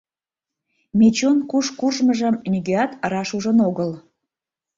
[0.97, 3.91] Мичун куш куржмыжым нигӧат раш ужын огыл.